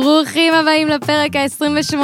[0.00, 1.96] ברוכים הבאים לפרק ה-28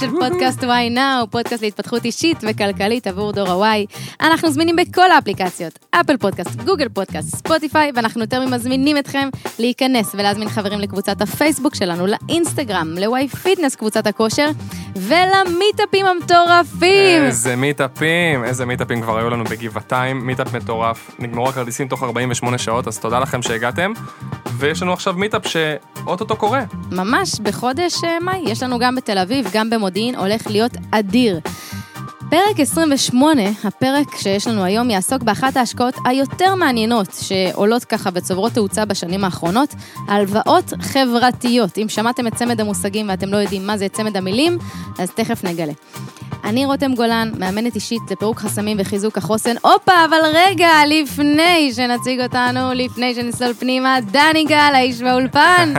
[0.00, 3.86] של פודקאסט וואי נאו, פודקאסט להתפתחות אישית וכלכלית עבור דור ה-Y.
[4.20, 9.28] אנחנו זמינים בכל האפליקציות, אפל פודקאסט, גוגל פודקאסט, ספוטיפיי, ואנחנו יותר ממזמינים אתכם
[9.58, 14.50] להיכנס ולהזמין חברים לקבוצת הפייסבוק שלנו, לאינסטגרם, ל-Y Fitness קבוצת הכושר,
[14.96, 17.22] ולמיטאפים המטורפים.
[17.22, 21.10] איזה מיטאפים, איזה מיטאפים כבר היו לנו בגבעתיים, מיטאפ מטורף.
[21.18, 23.92] נגמרו הכרטיסים תוך 48 שעות, אז תודה לכם שהגעתם.
[24.58, 26.62] ויש לנו עכשיו מיטאפ שאו-טו-טו קורה.
[26.92, 31.40] ממש בחודש אה, מאי, יש לנו גם בתל אביב, גם במודיעין, הולך להיות אדיר.
[32.30, 38.84] פרק 28, הפרק שיש לנו היום, יעסוק באחת ההשקעות היותר מעניינות שעולות ככה וצוברות תאוצה
[38.84, 39.74] בשנים האחרונות,
[40.08, 41.78] הלוואות חברתיות.
[41.78, 44.58] אם שמעתם את צמד המושגים ואתם לא יודעים מה זה צמד המילים,
[44.98, 45.72] אז תכף נגלה.
[46.44, 49.54] אני רותם גולן, מאמנת אישית לפירוק חסמים וחיזוק החוסן.
[49.62, 55.74] הופה, אבל רגע, לפני שנציג אותנו, לפני שנצלול פנימה, דני גל, האיש באולפן.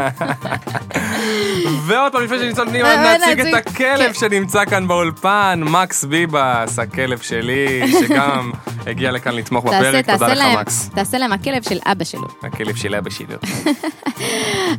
[1.87, 4.13] ועוד פעם, לפני שנצלול פנימה, אה, נציג נציג- את הכלב כן.
[4.13, 8.51] שנמצא כאן באולפן, מקס ביבס, הכלב שלי, שגם
[8.87, 10.89] הגיע לכאן לתמוך בפרק, תודה לך מקס.
[10.95, 12.27] תעשה להם הכלב של אבא שלו.
[12.47, 13.25] הכלב של אבא שלי.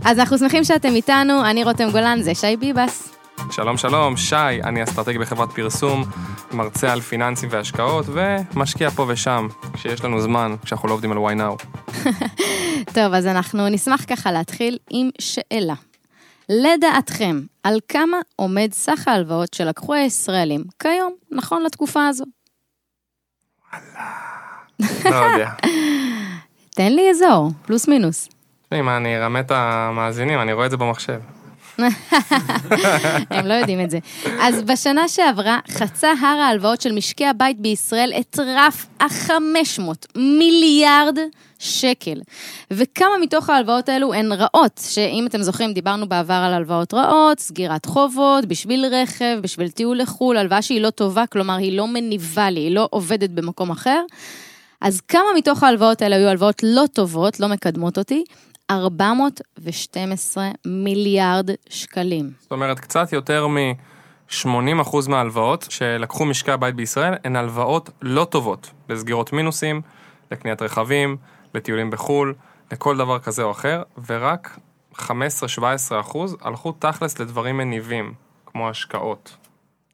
[0.05, 3.16] אז אנחנו שמחים שאתם איתנו, אני רותם גולן, זה שי ביבס.
[3.51, 6.05] שלום שלום, שי, אני אסטרטגי בחברת פרסום,
[6.53, 11.41] מרצה על פיננסים והשקעות, ומשקיע פה ושם, כשיש לנו זמן, כשאנחנו לא עובדים על why
[11.41, 11.65] now.
[12.95, 15.75] טוב, אז אנחנו נשמח ככה להתחיל עם שאלה.
[16.49, 22.25] לדעתכם, על כמה עומד סך ההלוואות שלקחו הישראלים כיום, נכון לתקופה הזו?
[25.05, 25.51] לא יודע.
[26.77, 28.29] תן לי אזור, פלוס מינוס.
[28.73, 31.21] מה, אני ארמה את המאזינים, אני רואה את זה במחשב.
[33.31, 33.99] הם לא יודעים את זה.
[34.41, 39.83] אז בשנה שעברה חצה הר ההלוואות של משקי הבית בישראל את רף ה-500
[40.17, 41.19] מיליארד
[41.59, 42.21] שקל.
[42.71, 47.87] וכמה מתוך ההלוואות האלו הן רעות, שאם אתם זוכרים, דיברנו בעבר על הלוואות רעות, סגירת
[47.87, 52.61] חובות, בשביל רכב, בשביל טיול לחו"ל, הלוואה שהיא לא טובה, כלומר היא לא מניבה לי,
[52.61, 54.03] היא לא עובדת במקום אחר.
[54.81, 58.25] אז כמה מתוך ההלוואות האלה היו הלוואות לא טובות, לא מקדמות אותי?
[58.71, 62.31] 412 מיליארד שקלים.
[62.41, 69.33] זאת אומרת, קצת יותר מ-80% מההלוואות שלקחו משקי הבית בישראל הן הלוואות לא טובות, לסגירות
[69.33, 69.83] מינוסים,
[70.31, 71.17] לקניית רכבים,
[71.55, 72.35] לטיולים בחו"ל,
[72.73, 74.59] לכל דבר כזה או אחר, ורק
[74.95, 75.03] 15-17%
[76.41, 78.15] הלכו תכלס לדברים מניבים,
[78.47, 79.37] כמו השקעות,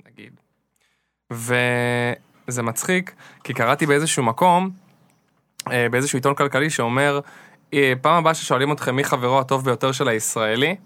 [0.06, 0.32] נגיד.
[1.30, 4.70] וזה מצחיק, כי קראתי באיזשהו מקום,
[5.70, 7.20] אה, באיזשהו עיתון כלכלי שאומר,
[8.00, 10.76] פעם הבאה ששואלים אתכם מי חברו הטוב ביותר של הישראלי,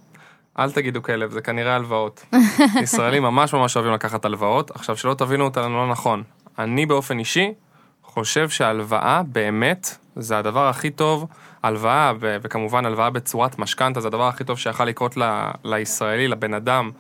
[0.59, 2.25] אל תגידו כלב, זה כנראה הלוואות.
[2.83, 4.71] ישראלים ממש ממש אוהבים לקחת הלוואות.
[4.71, 6.23] עכשיו, שלא תבינו אותנו לא נכון.
[6.59, 7.55] אני באופן אישי
[8.03, 11.27] חושב שהלוואה באמת זה הדבר הכי טוב.
[11.63, 16.91] הלוואה, וכמובן הלוואה בצורת משכנתה, זה הדבר הכי טוב שיכול לקרות ל- לישראלי, לבן אדם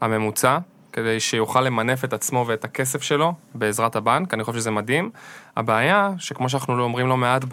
[0.00, 0.58] הממוצע,
[0.92, 4.34] כדי שיוכל למנף את עצמו ואת הכסף שלו בעזרת הבנק.
[4.34, 5.10] אני חושב שזה מדהים.
[5.56, 7.44] הבעיה, שכמו שאנחנו לא אומרים לא מעט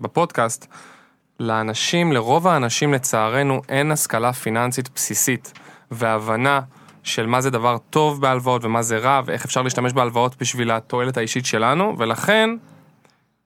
[0.00, 0.66] בפודקאסט,
[1.40, 5.52] לאנשים, לרוב האנשים לצערנו, אין השכלה פיננסית בסיסית
[5.90, 6.60] והבנה
[7.02, 11.16] של מה זה דבר טוב בהלוואות ומה זה רע ואיך אפשר להשתמש בהלוואות בשביל התועלת
[11.16, 12.50] האישית שלנו, ולכן,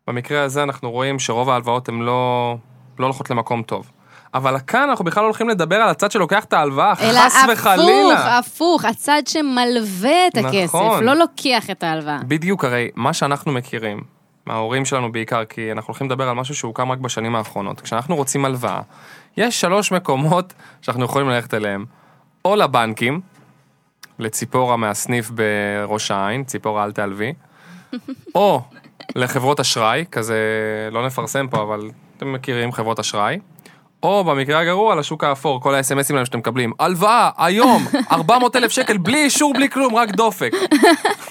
[0.06, 2.56] במקרה הזה אנחנו רואים שרוב ההלוואות הן לא,
[2.98, 3.90] לא הולכות למקום טוב.
[4.34, 8.38] אבל כאן אנחנו בכלל הולכים לדבר על הצד שלוקח את ההלוואה, אלא חס וחלילה.
[8.38, 11.04] הפוך, הפוך, הצד שמלווה את הכסף, נכון.
[11.04, 12.18] לא לוקח את ההלוואה.
[12.28, 14.00] בדיוק, הרי מה שאנחנו מכירים,
[14.46, 17.80] מההורים שלנו בעיקר, כי אנחנו הולכים לדבר על משהו שהוקם רק בשנים האחרונות.
[17.80, 18.80] כשאנחנו רוצים הלוואה,
[19.36, 21.84] יש שלוש מקומות שאנחנו יכולים ללכת אליהם.
[22.44, 23.20] או לבנקים,
[24.18, 27.32] לציפורה מהסניף בראש העין, ציפורה אל תעלבי,
[28.34, 28.62] או
[29.14, 30.38] לחברות אשראי, כזה,
[30.92, 33.38] לא נפרסם פה, אבל אתם מכירים חברות אשראי.
[34.02, 36.72] או במקרה הגרוע, לשוק האפור, כל ה-SMSים האלה שאתם מקבלים.
[36.78, 40.52] הלוואה, היום, 400 אלף שקל, בלי אישור, בלי כלום, רק דופק.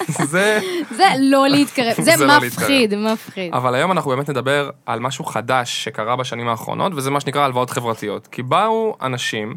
[0.07, 0.59] זה...
[0.91, 3.53] זה לא להתקרב, זה זה לא מפחיד, מפחיד.
[3.53, 7.69] אבל היום אנחנו באמת נדבר על משהו חדש שקרה בשנים האחרונות, וזה מה שנקרא הלוואות
[7.69, 8.27] חברתיות.
[8.27, 9.55] כי באו אנשים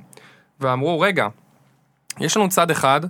[0.61, 1.27] ואמרו, רגע,
[2.21, 3.01] יש לנו צד אחד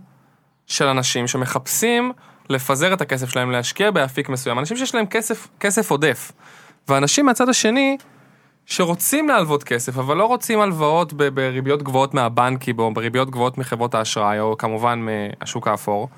[0.67, 2.13] של אנשים שמחפשים
[2.49, 6.33] לפזר את הכסף שלהם, להשקיע באפיק מסוים, אנשים שיש להם כסף, כסף עודף.
[6.89, 7.97] ואנשים מהצד השני,
[8.67, 14.41] שרוצים להלוות כסף, אבל לא רוצים הלוואות בריביות גבוהות מהבנקים, או בריביות גבוהות מחברות האשראי,
[14.41, 15.07] או כמובן
[15.41, 16.09] מהשוק האפור.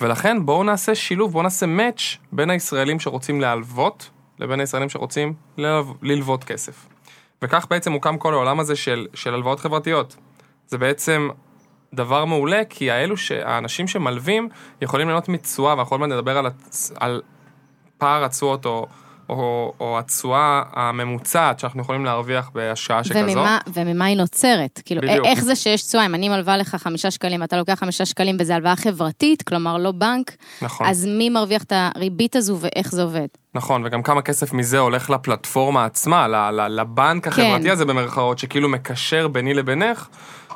[0.00, 2.02] ולכן בואו נעשה שילוב, בואו נעשה match
[2.32, 6.86] בין הישראלים שרוצים להלוות, לבין הישראלים שרוצים ללו- ללוות כסף.
[7.42, 10.16] וכך בעצם הוקם כל העולם הזה של, של הלוואות חברתיות.
[10.66, 11.28] זה בעצם
[11.94, 13.14] דבר מעולה, כי האלו,
[13.44, 14.48] האנשים שמלווים
[14.82, 16.46] יכולים ליהנות מתשואה, ואנחנו עוד מעט נדבר על,
[17.00, 17.22] על
[17.98, 18.86] פער התשואות או
[19.28, 23.18] או, או התשואה הממוצעת שאנחנו יכולים להרוויח בהשקעה שכזו.
[23.18, 24.82] וממה, וממה היא נוצרת?
[24.84, 25.26] כאילו, בדיוק.
[25.26, 26.06] איך זה שיש תשואה?
[26.06, 29.92] אם אני מלווה לך חמישה שקלים, אתה לוקח חמישה שקלים וזה הלוואה חברתית, כלומר לא
[29.92, 33.26] בנק, נכון, אז מי מרוויח את הריבית הזו ואיך זה עובד?
[33.54, 37.70] נכון, וגם כמה כסף מזה הולך לפלטפורמה עצמה, לבנק החברתי כן.
[37.70, 40.08] הזה במרכאות, שכאילו מקשר ביני לבינך.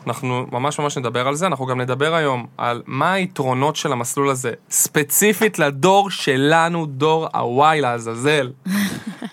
[0.06, 4.31] אנחנו ממש ממש נדבר על זה, אנחנו גם נדבר היום על מה היתרונות של המסלול
[4.31, 8.52] הזה, ספציפית לדור שלנו, דור ה-Y לעזאזל.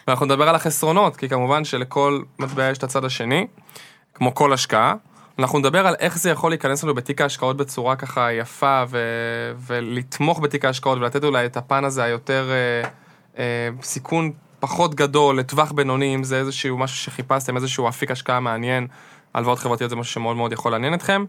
[0.07, 3.47] ואנחנו נדבר על החסרונות, כי כמובן שלכל מטבע יש את הצד השני,
[4.13, 4.95] כמו כל השקעה.
[5.39, 10.39] אנחנו נדבר על איך זה יכול להיכנס לנו בתיק ההשקעות בצורה ככה יפה, ו- ולתמוך
[10.39, 12.89] בתיק ההשקעות ולתת אולי את הפן הזה היותר אה,
[13.37, 18.87] אה, סיכון פחות גדול, לטווח בינוני, אם זה איזשהו משהו שחיפשתם, איזשהו אפיק השקעה מעניין.
[19.33, 21.25] הלוואות חברתיות זה משהו שמאוד מאוד יכול לעניין אתכם.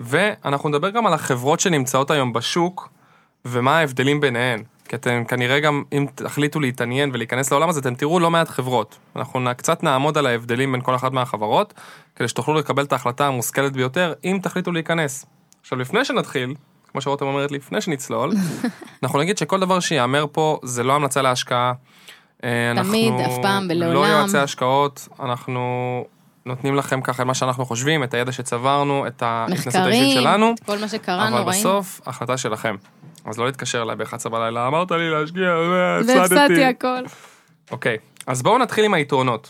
[0.00, 2.88] ואנחנו נדבר גם על החברות שנמצאות היום בשוק,
[3.44, 4.62] ומה ההבדלים ביניהן.
[4.88, 8.98] כי אתם כנראה גם, אם תחליטו להתעניין ולהיכנס לעולם הזה, אתם תראו לא מעט חברות.
[9.16, 11.74] אנחנו קצת נעמוד על ההבדלים בין כל אחת מהחברות,
[12.16, 15.26] כדי שתוכלו לקבל את ההחלטה המושכלת ביותר, אם תחליטו להיכנס.
[15.60, 16.54] עכשיו, לפני שנתחיל,
[16.92, 18.32] כמו שרותם אומרת, לפני שנצלול,
[19.02, 21.72] אנחנו נגיד שכל דבר שיאמר פה זה לא המלצה להשקעה.
[22.44, 24.10] אה, תמיד, אנחנו אף פעם לא ולעולם.
[24.10, 26.04] יועצי השקעות, אנחנו
[26.46, 30.54] נותנים לכם ככה את מה שאנחנו חושבים, את הידע שצברנו, את ההתנסות האישית מחקרים, שלנו.
[30.66, 31.60] כל מה שקראנו, אבל ראינו.
[31.60, 32.76] בסוף, החלטה שלכם.
[33.24, 35.54] אז לא להתקשר אליי ב-11 בלילה, אמרת לי להשקיע,
[36.06, 37.02] והפסדתי הכל.
[37.70, 37.96] אוקיי,
[38.26, 39.48] אז בואו נתחיל עם היתרונות.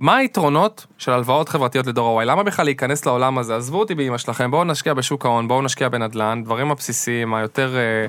[0.00, 2.24] מה היתרונות של הלוואות חברתיות לדור ה-Y?
[2.24, 3.56] למה בכלל להיכנס לעולם הזה?
[3.56, 8.06] עזבו אותי באמא שלכם, בואו נשקיע בשוק ההון, בואו נשקיע בנדל"ן, דברים הבסיסיים, היותר, אה,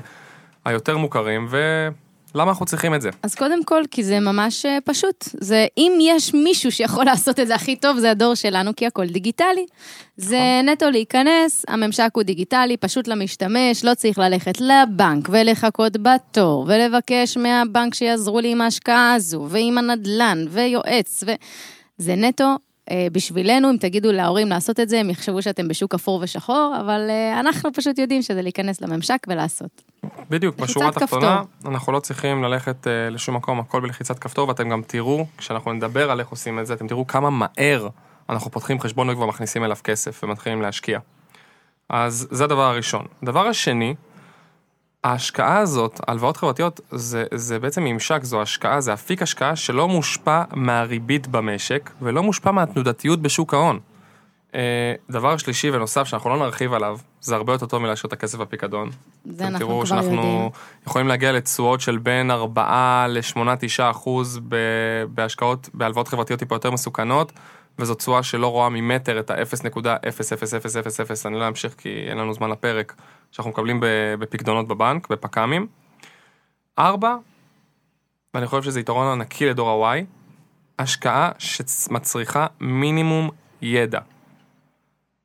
[0.64, 1.46] היותר מוכרים,
[2.34, 3.10] ולמה אנחנו צריכים את זה?
[3.22, 5.24] אז קודם כל, כי זה ממש אה, פשוט.
[5.40, 9.06] זה, אם יש מישהו שיכול לעשות את זה הכי טוב, זה הדור שלנו, כי הכל
[9.06, 9.66] דיגיטלי.
[10.16, 10.68] זה נכון.
[10.68, 17.94] נטו להיכנס, הממשק הוא דיגיטלי, פשוט למשתמש, לא צריך ללכת לבנק ולחכות בתור, ולבקש מהבנק
[17.94, 21.32] שיעזרו לי עם ההשקעה הזו, ועם הנדל"ן, ויועץ, ו...
[22.00, 22.56] זה נטו.
[22.90, 27.06] אה, בשבילנו, אם תגידו להורים לעשות את זה, הם יחשבו שאתם בשוק אפור ושחור, אבל
[27.10, 29.82] אה, אנחנו פשוט יודעים שזה להיכנס לממשק ולעשות.
[30.30, 31.42] בדיוק, בשורה התחתונה.
[31.64, 36.10] אנחנו לא צריכים ללכת uh, לשום מקום, הכל בלחיצת כפתור, ואתם גם תראו, כשאנחנו נדבר
[36.10, 37.88] על איך עושים את זה, אתם תראו כמה מהר
[38.30, 40.98] אנחנו פותחים חשבון וכבר מכניסים אליו כסף ומתחילים להשקיע.
[41.88, 43.06] אז זה הדבר הראשון.
[43.22, 43.94] הדבר השני,
[45.04, 50.42] ההשקעה הזאת, הלוואות חברתיות, זה, זה בעצם ממשק, זו השקעה, זה אפיק השקעה שלא מושפע
[50.52, 53.80] מהריבית במשק, ולא מושפע מהתנודתיות בשוק ההון.
[54.54, 58.38] אה, דבר שלישי ונוסף שאנחנו לא נרחיב עליו, זה הרבה יותר טוב מלהשאיר את הכסף
[58.38, 58.90] בפיקדון.
[59.24, 60.10] זה אנחנו תראו כבר יודעים.
[60.10, 60.50] שאנחנו
[60.86, 64.40] יכולים להגיע לתשואות של בין 4 ל-8-9 אחוז
[65.14, 67.32] בהשקעות, בהלוואות חברתיות טיפה יותר מסוכנות,
[67.78, 72.94] וזו תשואה שלא רואה ממטר את ה-0.00000, אני לא אמשיך כי אין לנו זמן לפרק,
[73.30, 73.78] שאנחנו מקבלים
[74.18, 75.66] בפקדונות בבנק, בפק"מים.
[76.78, 77.16] 4,
[78.34, 80.04] ואני חושב שזה יתרון ענקי לדור ה-Y,
[80.78, 83.30] השקעה שמצריכה מינימום
[83.62, 84.00] ידע.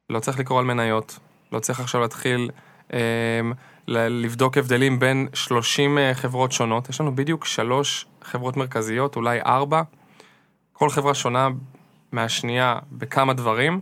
[0.09, 1.19] לא צריך לקרוא על מניות,
[1.51, 2.49] לא צריך עכשיו להתחיל
[2.93, 2.99] אה,
[3.87, 6.89] לבדוק הבדלים בין 30 אה, חברות שונות.
[6.89, 9.81] יש לנו בדיוק שלוש חברות מרכזיות, אולי ארבע.
[10.73, 11.47] כל חברה שונה
[12.11, 13.81] מהשנייה בכמה דברים.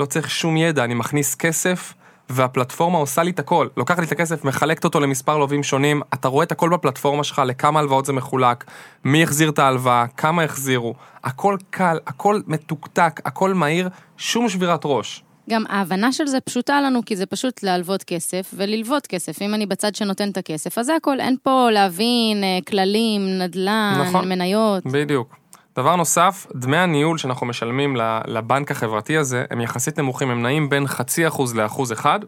[0.00, 1.94] לא צריך שום ידע, אני מכניס כסף,
[2.30, 3.68] והפלטפורמה עושה לי את הכל.
[3.76, 7.42] לוקחת לי את הכסף, מחלקת אותו למספר לווים שונים, אתה רואה את הכל בפלטפורמה שלך,
[7.46, 8.64] לכמה הלוואות זה מחולק,
[9.04, 10.94] מי החזיר את ההלוואה, כמה החזירו.
[11.24, 15.22] הכל קל, הכל מתוקתק, הכל מהיר, שום שבירת ראש.
[15.50, 19.42] גם ההבנה של זה פשוטה לנו, כי זה פשוט להלוות כסף וללוות כסף.
[19.42, 24.02] אם אני בצד שנותן את הכסף, אז זה הכל, אין פה להבין אה, כללים, נדל"ן,
[24.06, 24.28] נכון.
[24.28, 24.86] מניות.
[24.86, 25.39] בדיוק.
[25.76, 27.96] דבר נוסף, דמי הניהול שאנחנו משלמים
[28.26, 32.20] לבנק החברתי הזה, הם יחסית נמוכים, הם נעים בין חצי אחוז לאחוז אחד.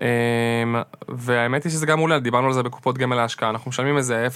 [0.00, 0.06] אמ,
[1.08, 4.26] והאמת היא שזה גם מעולה, דיברנו על זה בקופות גמל להשקעה, אנחנו משלמים איזה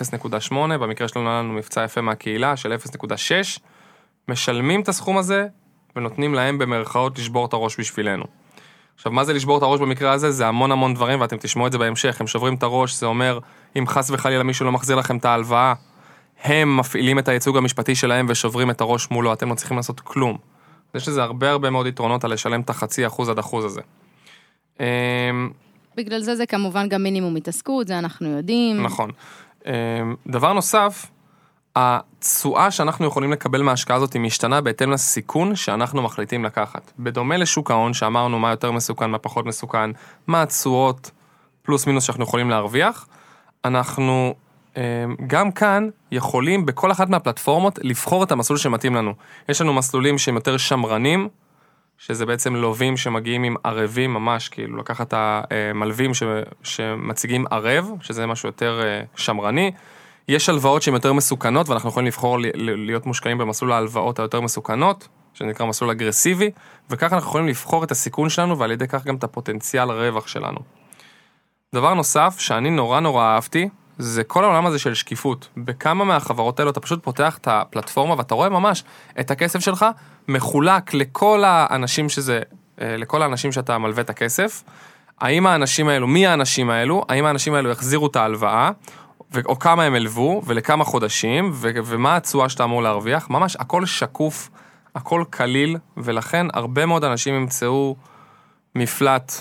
[0.51, 3.61] 0.8, במקרה שלנו היה לנו מבצע יפה מהקהילה של 0.6,
[4.29, 5.47] משלמים את הסכום הזה
[5.97, 8.25] ונותנים להם במרכאות לשבור את הראש בשבילנו.
[8.95, 10.31] עכשיו, מה זה לשבור את הראש במקרה הזה?
[10.31, 12.21] זה המון המון דברים, ואתם תשמעו את זה בהמשך.
[12.21, 13.39] הם שוברים את הראש, זה אומר,
[13.79, 15.75] אם חס וחלילה מישהו לא מחזיר לכם את ההלוואה,
[16.43, 20.39] הם מפעילים את הייצוג המשפטי שלהם ושוברים את הראש מולו, אתם לא צריכים לעשות כלום.
[20.95, 23.81] יש לזה הרבה הרבה מאוד יתרונות על לשלם את החצי אחוז עד אחוז הזה.
[24.81, 24.87] אמ,
[25.97, 28.83] בגלל זה זה כמובן גם מינימום התעסקות, זה אנחנו יודעים.
[28.83, 29.11] נכון.
[29.67, 29.73] אמ,
[30.27, 31.07] דבר נוסף,
[31.77, 36.93] התשואה שאנחנו יכולים לקבל מההשקעה הזאת היא משתנה בהתאם לסיכון שאנחנו מחליטים לקחת.
[36.99, 39.91] בדומה לשוק ההון, שאמרנו מה יותר מסוכן, מה פחות מסוכן,
[40.27, 41.11] מה התשואות
[41.63, 43.07] פלוס מינוס שאנחנו יכולים להרוויח,
[43.65, 44.35] אנחנו
[45.27, 49.15] גם כאן יכולים בכל אחת מהפלטפורמות לבחור את המסלול שמתאים לנו.
[49.49, 51.29] יש לנו מסלולים שהם יותר שמרנים,
[51.99, 55.15] שזה בעצם לווים שמגיעים עם ערבים ממש, כאילו לקחת את
[55.51, 56.23] המלווים ש...
[56.63, 59.71] שמציגים ערב, שזה משהו יותר אה, שמרני.
[60.29, 65.67] יש הלוואות שהן יותר מסוכנות, ואנחנו יכולים לבחור להיות מושקעים במסלול ההלוואות היותר מסוכנות, שנקרא
[65.67, 66.51] מסלול אגרסיבי,
[66.91, 70.59] וככה אנחנו יכולים לבחור את הסיכון שלנו, ועל ידי כך גם את הפוטנציאל הרווח שלנו.
[71.75, 73.69] דבר נוסף שאני נורא נורא אהבתי,
[74.03, 75.49] זה כל העולם הזה של שקיפות.
[75.57, 78.85] בכמה מהחברות האלו אתה פשוט פותח את הפלטפורמה ואתה רואה ממש
[79.21, 79.87] את הכסף שלך
[80.29, 82.41] מחולק לכל האנשים שזה,
[82.81, 84.63] אה, לכל האנשים שאתה מלווה את הכסף.
[85.21, 88.71] האם האנשים האלו, מי האנשים האלו, האם האנשים האלו יחזירו את ההלוואה,
[89.47, 94.51] או כמה הם הלוו, ולכמה חודשים, ומה התשואה שאתה אמור להרוויח, ממש הכל שקוף,
[94.95, 97.97] הכל קליל, ולכן הרבה מאוד אנשים ימצאו
[98.75, 99.33] מפלט,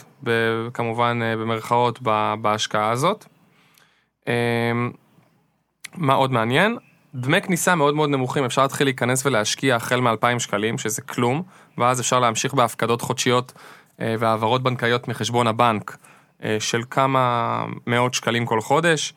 [0.74, 2.00] כמובן אה, במרכאות,
[2.41, 3.25] בהשקעה הזאת.
[4.28, 4.92] אמ,
[5.96, 6.78] מה עוד מעניין?
[7.16, 11.44] דמי כניסה מאוד מאוד נמוכים, אפשר להתחיל להיכנס ולהשקיע החל מ-2,000 שקלים, שזה כלום,
[11.78, 13.54] ואז אפשר להמשיך בהפקדות חודשיות
[14.01, 15.98] אה, והעברות בנקאיות מחשבון הבנק
[16.44, 19.13] אה, של כמה מאות שקלים כל חודש,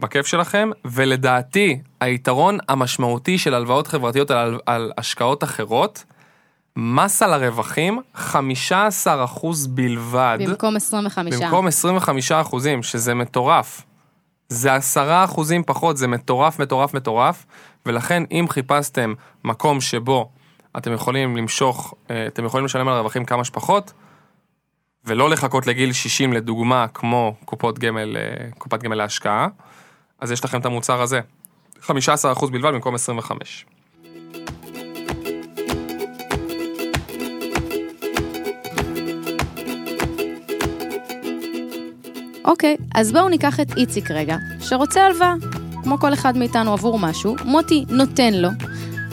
[0.00, 6.04] בכיף שלכם, ולדעתי, היתרון המשמעותי של הלוואות חברתיות על, על השקעות אחרות,
[6.76, 8.30] מס על הרווחים, 15%
[9.68, 10.38] בלבד.
[10.40, 11.34] במקום 25.
[11.34, 13.82] במקום 25 אחוזים, שזה מטורף.
[14.48, 17.46] זה 10 אחוזים פחות, זה מטורף, מטורף, מטורף,
[17.86, 19.14] ולכן אם חיפשתם
[19.44, 20.30] מקום שבו
[20.76, 23.92] אתם יכולים למשוך, אה, אתם יכולים לשלם על הרווחים כמה שפחות,
[25.04, 29.48] ולא לחכות לגיל 60 לדוגמה, כמו קופות גמל, אה, קופת גמל להשקעה,
[30.20, 31.20] אז יש לכם את המוצר הזה.
[31.80, 33.66] 15 אחוז בלבד במקום 25.
[42.48, 45.34] אוקיי, אז בואו ניקח את איציק רגע, שרוצה הלוואה,
[45.82, 48.48] כמו כל אחד מאיתנו עבור משהו, מוטי נותן לו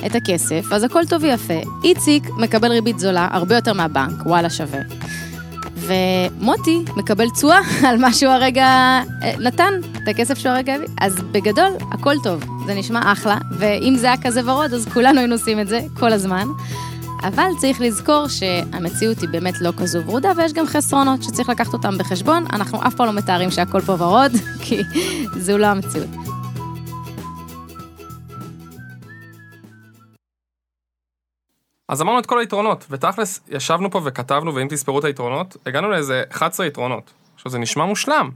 [0.05, 1.61] את הכסף, אז הכל טוב ויפה.
[1.83, 4.79] איציק מקבל ריבית זולה הרבה יותר מהבנק, וואלה שווה.
[5.75, 8.67] ומוטי מקבל תשואה על מה שהוא הרגע
[9.23, 9.73] אה, נתן,
[10.03, 10.87] את הכסף שהוא הרגע הביא.
[11.01, 15.35] אז בגדול, הכל טוב, זה נשמע אחלה, ואם זה היה כזה ורוד, אז כולנו היינו
[15.35, 16.47] עושים את זה כל הזמן.
[17.27, 21.97] אבל צריך לזכור שהמציאות היא באמת לא כזו ורודה, ויש גם חסרונות שצריך לקחת אותם
[21.97, 22.45] בחשבון.
[22.53, 24.31] אנחנו אף פעם לא מתארים שהכל פה ורוד,
[24.63, 24.81] כי
[25.37, 26.09] זו לא המציאות.
[31.89, 36.23] אז אמרנו את כל היתרונות, ותכלס ישבנו פה וכתבנו, ואם תספרו את היתרונות, הגענו לאיזה
[36.31, 37.13] 11 יתרונות.
[37.35, 38.29] עכשיו זה נשמע מושלם.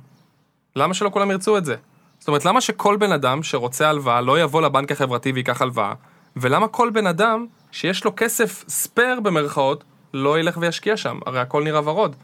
[0.75, 1.75] למה שלא כולם ירצו את זה?
[2.19, 5.93] זאת אומרת, למה שכל בן אדם שרוצה הלוואה לא יבוא לבנק החברתי וייקח הלוואה?
[6.35, 9.83] ולמה כל בן אדם שיש לו כסף ספייר במרכאות,
[10.13, 11.19] לא ילך וישקיע שם?
[11.25, 12.15] הרי הכל נראה ורוד.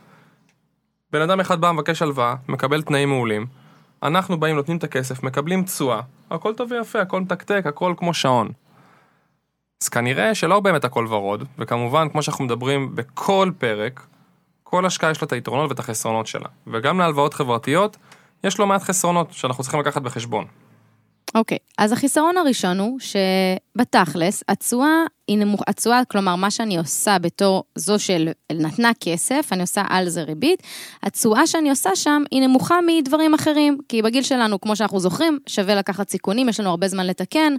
[1.11, 3.45] בן אדם אחד בא, מבקש הלוואה, מקבל תנאים מעולים.
[4.03, 8.51] אנחנו באים, נותנים את הכסף, מקבלים תשואה, הכל טוב ויפה, הכל מתקתק, הכל כמו שעון.
[9.83, 14.05] אז כנראה שלא באמת הכל ורוד, וכמובן, כמו שאנחנו מדברים בכל פרק,
[14.63, 16.47] כל השקעה יש לה את היתרונות ואת החסרונות שלה.
[16.67, 17.97] וגם להלוואות חברתיות,
[18.43, 20.45] יש לא מעט חסרונות שאנחנו צריכים לקחת בחשבון.
[21.35, 27.63] אוקיי, אז החיסרון הראשון הוא שבתכלס, התשואה היא נמוך, התשואה, כלומר, מה שאני עושה בתור
[27.75, 30.63] זו של נתנה כסף, אני עושה על זה ריבית,
[31.03, 35.75] התשואה שאני עושה שם היא נמוכה מדברים אחרים, כי בגיל שלנו, כמו שאנחנו זוכרים, שווה
[35.75, 37.55] לקחת סיכונים, יש לנו הרבה זמן לתקן,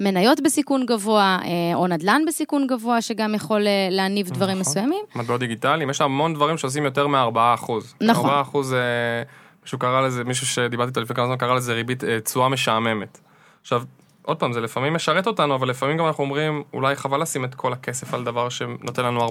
[0.00, 4.70] מניות בסיכון גבוה, אה, או נדל"ן בסיכון גבוה, שגם יכול אה, להניב דברים נכון.
[4.70, 5.04] מסוימים.
[5.14, 7.72] מטבעות דיגיטליים, יש המון דברים שעושים יותר מ-4%.
[8.00, 8.30] נכון.
[8.30, 8.82] 4% זה,
[9.68, 13.18] מישהו קרא לזה, מישהו שדיברתי איתו לפני כמה זמן קרא לזה ריבית אה, תשואה משעממת.
[13.60, 13.82] עכשיו,
[14.22, 17.54] עוד פעם, זה לפעמים משרת אותנו, אבל לפעמים גם אנחנו אומרים, אולי חבל לשים את
[17.54, 19.30] כל הכסף על דבר שנותן לנו 4%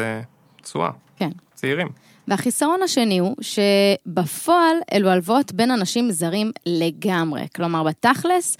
[0.00, 0.20] אה,
[0.62, 0.90] תשואה.
[1.16, 1.30] כן.
[1.54, 1.88] צעירים.
[2.28, 7.46] והחיסרון השני הוא שבפועל אלו הלוואות בין אנשים זרים לגמרי.
[7.56, 8.56] כלומר, בתכלס,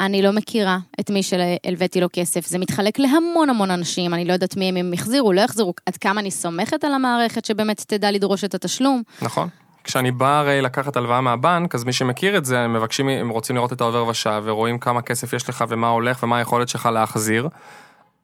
[0.00, 2.46] אני לא מכירה את מי שהלוויתי לו כסף.
[2.46, 5.96] זה מתחלק להמון המון אנשים, אני לא יודעת מי הם, אם יחזירו, לא יחזירו, עד
[5.96, 9.02] כמה אני סומכת על המערכת שבאמת תדע לדרוש את התשלום.
[9.22, 9.48] נכון.
[9.88, 13.56] כשאני בא הרי לקחת הלוואה מהבנק, אז מי שמכיר את זה, הם מבקשים, הם רוצים
[13.56, 17.48] לראות את העובר ושב, ורואים כמה כסף יש לך ומה הולך ומה היכולת שלך להחזיר.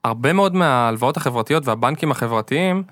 [0.05, 2.83] הרבה מאוד מההלוואות החברתיות והבנקים החברתיים,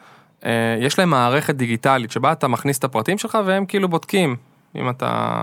[0.44, 4.36] אה, יש להם מערכת דיגיטלית שבה אתה מכניס את הפרטים שלך והם כאילו בודקים
[4.76, 5.34] אם אתה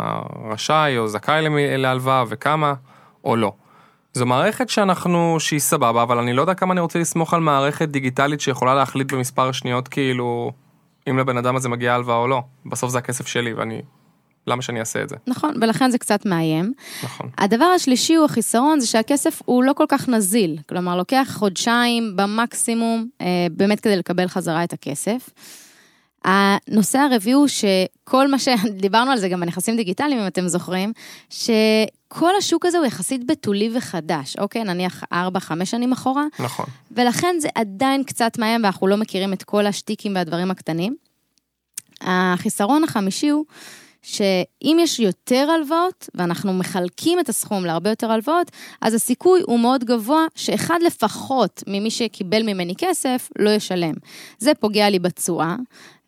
[0.52, 1.46] רשאי או זכאי
[1.78, 2.74] להלוואה וכמה
[3.24, 3.54] או לא.
[4.14, 7.90] זו מערכת שאנחנו, שהיא סבבה, אבל אני לא יודע כמה אני רוצה לסמוך על מערכת
[7.90, 10.52] דיגיטלית שיכולה להחליט במספר שניות כאילו
[11.10, 12.42] אם לבן אדם הזה מגיעה הלוואה או לא.
[12.66, 13.82] בסוף זה הכסף שלי ואני,
[14.48, 15.16] למה שאני אעשה את זה?
[15.28, 16.74] נכון, ולכן זה קצת מאיים.
[17.04, 17.30] נכון.
[17.38, 20.58] הדבר השלישי הוא החיסרון, זה שהכסף הוא לא כל כך נזיל.
[20.70, 25.30] כלומר, לוקח חודשיים במקסימום, אה, באמת כדי לקבל חזרה את הכסף.
[26.24, 30.94] הנושא הרביעי הוא שכל מה שדיברנו על זה גם בנכסים דיגיטליים, אם אתם זוכרים,
[31.30, 34.64] שכל השוק הזה הוא יחסית בתולי וחדש, אוקיי?
[34.64, 36.66] נניח 4-5 שנים אחורה, נכון.
[36.92, 40.96] ולכן זה עדיין קצת מאיים ואנחנו לא מכירים את כל השטיקים והדברים הקטנים.
[42.02, 43.46] החיסרון החמישי הוא
[44.02, 49.84] שאם יש יותר הלוואות, ואנחנו מחלקים את הסכום להרבה יותר הלוואות, אז הסיכוי הוא מאוד
[49.84, 53.94] גבוה שאחד לפחות ממי שקיבל ממני כסף לא ישלם.
[54.38, 55.56] זה פוגע לי בתשואה.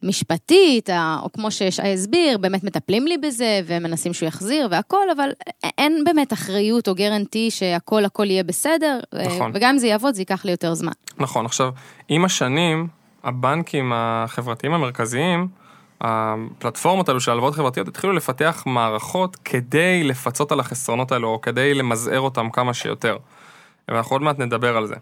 [0.03, 0.89] משפטית,
[1.23, 5.29] או כמו ששי הסביר, באמת מטפלים לי בזה ומנסים שהוא יחזיר והכל, אבל
[5.77, 9.51] אין באמת אחריות או גרנטי שהכל הכל יהיה בסדר, נכון.
[9.53, 10.91] וגם אם זה יעבוד זה ייקח לי יותר זמן.
[11.17, 11.69] נכון, עכשיו,
[12.09, 12.87] עם השנים,
[13.23, 15.47] הבנקים החברתיים המרכזיים,
[16.01, 21.73] הפלטפורמות האלו של הלוואות חברתיות התחילו לפתח מערכות כדי לפצות על החסרונות האלו, או כדי
[21.73, 23.17] למזער אותם כמה שיותר.
[23.87, 24.95] ואנחנו עוד מעט נדבר על זה.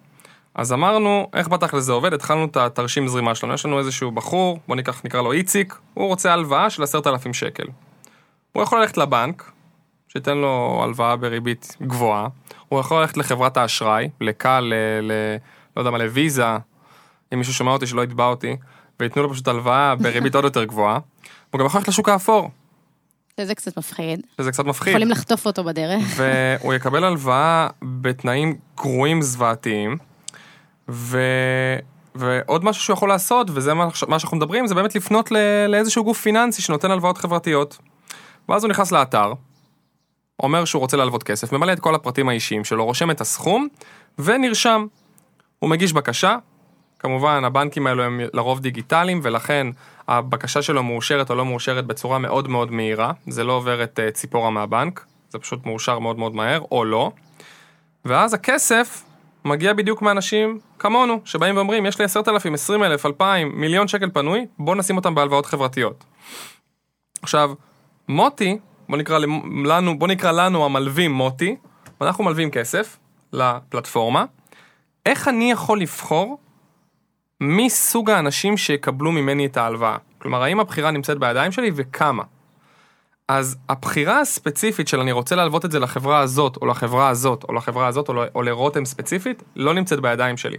[0.55, 2.13] אז אמרנו, איך בתכל'ס זה עובד?
[2.13, 3.53] התחלנו את התרשים זרימה שלנו.
[3.53, 7.33] יש לנו איזשהו בחור, בוא ניקח, נקרא לו איציק, הוא רוצה הלוואה של עשרת אלפים
[7.33, 7.65] שקל.
[8.53, 9.51] הוא יכול ללכת לבנק,
[10.07, 12.27] שייתן לו הלוואה בריבית גבוהה,
[12.69, 14.73] הוא יכול ללכת לחברת האשראי, לקל, ל...
[15.01, 15.11] ל
[15.75, 16.57] לא יודע מה, לוויזה,
[17.33, 18.55] אם מישהו שומע אותי שלא יתבע אותי,
[18.99, 20.99] וייתנו לו פשוט הלוואה בריבית עוד יותר גבוהה.
[21.51, 22.49] הוא גם יכול ללכת לשוק האפור.
[23.39, 24.21] שזה קצת מפחיד.
[24.37, 24.91] שזה קצת מפחיד.
[24.91, 26.03] יכולים לחטוף אותו בדרך.
[26.15, 29.97] והוא יקבל הלוואה בתנאים גרועים זוועתיים,
[30.89, 31.21] ו...
[32.15, 35.37] ועוד משהו שהוא יכול לעשות, וזה מה, שאנחנו מדברים, זה באמת לפנות ל...
[35.67, 37.77] לאיזשהו גוף פיננסי שנותן הלוואות חברתיות.
[38.49, 39.33] ואז הוא נכנס לאתר,
[40.43, 43.67] אומר שהוא רוצה להלוות כסף, ממלא את כל הפרטים האישיים שלו, רושם את הסכום,
[44.19, 44.85] ונרשם.
[45.59, 46.37] הוא מגיש בקשה,
[46.99, 49.67] כמובן הבנקים האלו הם לרוב דיגיטליים, ולכן
[50.07, 54.11] הבקשה שלו מאושרת או לא מאושרת בצורה מאוד מאוד מהירה, זה לא עובר את uh,
[54.11, 57.11] ציפורה מהבנק, זה פשוט מאושר מאוד מאוד מהר, או לא.
[58.05, 59.03] ואז הכסף
[59.45, 64.09] מגיע בדיוק מאנשים כמונו, שבאים ואומרים, יש לי עשרת אלפים, עשרים אלף, אלפיים, מיליון שקל
[64.13, 66.03] פנוי, בוא נשים אותם בהלוואות חברתיות.
[67.21, 67.51] עכשיו,
[68.07, 68.57] מוטי,
[68.89, 69.19] בוא נקרא
[69.65, 71.55] לנו, בוא נקרא לנו המלווים מוטי,
[72.01, 72.97] אנחנו מלווים כסף
[73.33, 74.25] לפלטפורמה.
[75.05, 76.37] איך אני יכול לבחור
[77.41, 79.97] מי סוג האנשים שיקבלו ממני את ההלוואה?
[80.17, 82.23] כלומר, האם הבחירה נמצאת בידיים שלי וכמה?
[83.29, 87.53] אז הבחירה הספציפית של אני רוצה להלוות את זה לחברה הזאת, או לחברה הזאת, או
[87.53, 90.57] לחברה הזאת, או, או לרותם ספציפית, לא נמצאת בידיים שלי.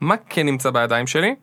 [0.00, 1.34] מה כן נמצא בידיים שלי?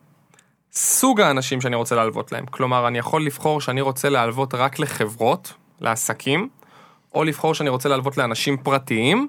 [0.72, 2.46] סוג האנשים שאני רוצה להלוות להם.
[2.46, 6.48] כלומר, אני יכול לבחור שאני רוצה להלוות רק לחברות, לעסקים,
[7.14, 9.28] או לבחור שאני רוצה להלוות לאנשים פרטיים,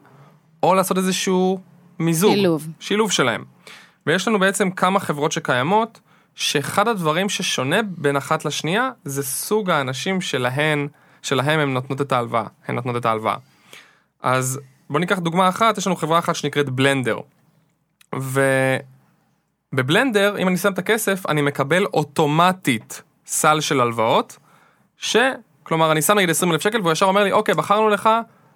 [0.63, 1.60] או לעשות איזשהו
[1.99, 2.34] מיזוג.
[2.34, 2.67] שילוב.
[2.79, 3.43] שילוב שלהם.
[4.08, 5.99] ויש לנו בעצם כמה חברות שקיימות,
[6.36, 10.88] שאחד הדברים ששונה בין אחת לשנייה, זה סוג האנשים שלהן
[11.23, 13.36] שלהם הן נותנות את ההלוואה, הן נותנות את ההלוואה.
[14.21, 14.59] אז
[14.89, 17.19] בואו ניקח דוגמה אחת, יש לנו חברה אחת שנקראת בלנדר.
[19.73, 24.38] ובבלנדר, אם אני שם את הכסף, אני מקבל אוטומטית סל של הלוואות,
[24.97, 25.17] ש...
[25.63, 28.09] כלומר, אני שם נגיד 20 אלף שקל, והוא ישר אומר לי, אוקיי, בחרנו לך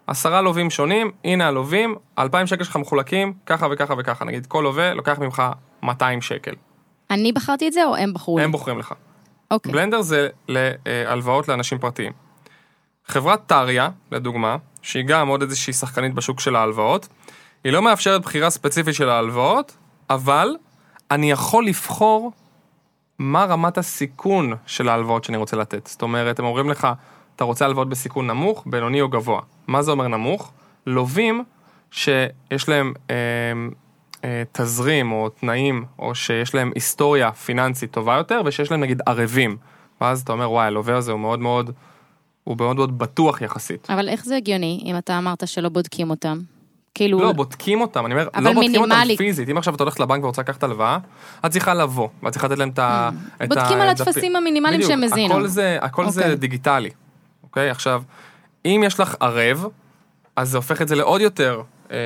[0.08, 4.25] עשרה לווים שונים, הנה הלווים, 2,000 שקל שלך מחולקים, ככה וככה וככה.
[4.25, 5.43] נגיד, כל לווה לוקח ממך
[5.84, 6.51] 200 שקל.
[7.12, 8.43] אני בחרתי את זה או הם בחרו לי?
[8.43, 8.93] הם בוחרים לך.
[9.51, 9.71] אוקיי.
[9.71, 12.27] בלנדר זה להלוואות לאנשים פרטיים.
[13.08, 17.08] חברת טריה, לדוגמה, שהיא גם עוד איזושהי שחקנית בשוק של ההלוואות,
[17.63, 19.78] היא לא מאפשרת בחירה ספציפית של ההלוואות,
[20.10, 20.56] אבל
[21.12, 22.32] אני יכול לבחור
[23.20, 25.88] מה רמת הסיכון של ההלוואות שאני רוצה לתת.
[25.88, 26.88] זאת אומרת, הם אומרים לך,
[27.36, 29.41] אתה רוצה הלוואות בסיכון נמוך, בינוני או גבוה.
[29.67, 30.52] מה זה אומר נמוך?
[30.88, 31.43] לווים
[31.91, 33.15] שיש להם אה,
[34.24, 39.58] אה, תזרים או תנאים, או שיש להם היסטוריה פיננסית טובה יותר, ושיש להם נגיד ערבים.
[40.02, 41.72] ואז אתה אומר, וואי, הלווה הזה הוא מאוד מאוד...
[42.47, 43.88] הוא מאוד מאוד בטוח יחסית.
[43.89, 46.39] אבל איך זה הגיוני, אם אתה אמרת שלא בודקים אותם?
[46.93, 47.19] כאילו...
[47.19, 49.49] לא, בודקים אותם, אני אומר, לא בודקים אותם פיזית.
[49.49, 50.97] אם עכשיו את הולכת לבנק ורוצה לקחת הלוואה,
[51.45, 53.10] את צריכה לבוא, ואת צריכה לתת להם את ה...
[53.10, 53.47] Mm.
[53.47, 55.33] בודקים על הטפסים המינימליים שהם הזינו.
[55.33, 56.36] הכל זה, הכל זה אוקיי.
[56.36, 56.89] דיגיטלי,
[57.43, 57.69] אוקיי?
[57.69, 58.03] עכשיו,
[58.65, 59.65] אם יש לך ערב,
[60.36, 61.97] אז זה הופך את זה לעוד יותר אה,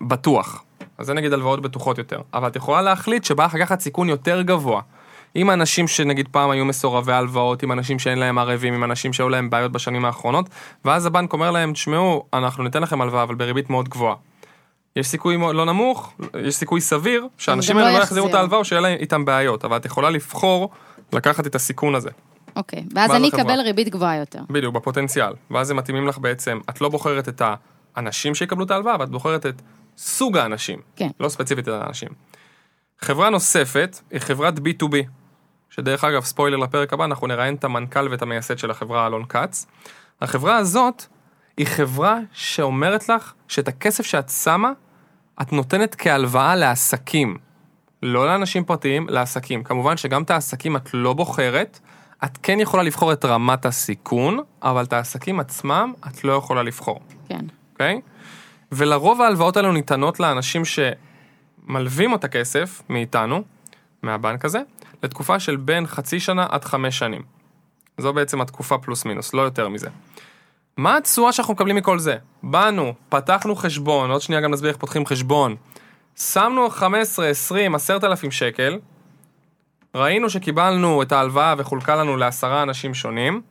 [0.00, 0.64] בטוח.
[0.98, 2.20] אז זה נגיד הלוואות בטוחות יותר.
[2.34, 4.80] אבל את יכולה להחליט שבא לקחת סיכון יותר גבוה.
[5.34, 9.28] עם אנשים שנגיד פעם היו מסורבי הלוואות, עם אנשים שאין להם ערבים, עם אנשים שהיו
[9.28, 10.48] להם בעיות בשנים האחרונות,
[10.84, 14.14] ואז הבנק אומר להם, תשמעו, אנחנו ניתן לכם הלוואה, אבל בריבית מאוד גבוהה.
[14.96, 16.14] יש סיכוי לא נמוך,
[16.46, 19.76] יש סיכוי סביר, שאנשים האלה לא יחזירו את ההלוואה או שיהיה להם איתם בעיות, אבל
[19.76, 20.70] את יכולה לבחור
[21.12, 22.10] לקחת את הסיכון הזה.
[22.56, 24.40] אוקיי, ואז אני אקבל ריבית גבוהה יותר.
[24.50, 25.32] בדיוק, בפוטנציאל.
[25.50, 27.42] ואז הם מתאימים לך בעצם, את לא בוחרת את
[27.96, 29.62] האנשים שיקבלו את ההלוואה, אבל את בוחרת את
[29.98, 30.78] סוג האנשים.
[30.96, 31.08] כן.
[31.20, 32.08] לא ספציפית את האנשים.
[33.00, 35.23] חברה נוספת היא חברת B2B.
[35.76, 39.66] שדרך אגב, ספוילר לפרק הבא, אנחנו נראיין את המנכ"ל ואת המייסד של החברה, אלון כץ.
[40.20, 41.04] החברה הזאת
[41.56, 44.72] היא חברה שאומרת לך שאת הכסף שאת שמה,
[45.42, 47.36] את נותנת כהלוואה לעסקים.
[48.02, 49.64] לא לאנשים פרטיים, לעסקים.
[49.64, 51.78] כמובן שגם את העסקים את לא בוחרת,
[52.24, 57.00] את כן יכולה לבחור את רמת הסיכון, אבל את העסקים עצמם את לא יכולה לבחור.
[57.28, 57.44] כן.
[57.72, 58.00] אוקיי?
[58.04, 58.08] Okay?
[58.72, 63.42] ולרוב ההלוואות האלו ניתנות לאנשים שמלווים את הכסף מאיתנו,
[64.02, 64.60] מהבנק הזה,
[65.04, 67.22] לתקופה של בין חצי שנה עד חמש שנים.
[67.98, 69.88] זו בעצם התקופה פלוס מינוס, לא יותר מזה.
[70.76, 72.16] מה התשואה שאנחנו מקבלים מכל זה?
[72.42, 75.56] באנו, פתחנו חשבון, עוד שנייה גם נסביר איך פותחים חשבון.
[76.16, 78.78] שמנו 15, 20, 10,000 שקל,
[79.94, 83.42] ראינו שקיבלנו את ההלוואה וחולקה לנו לעשרה אנשים שונים,